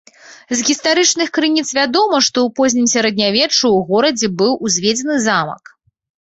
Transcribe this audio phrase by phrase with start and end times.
[0.59, 5.63] З гістарычных крыніц вядома, што ў познім сярэднявеччы ў горадзе быў узведзены замак.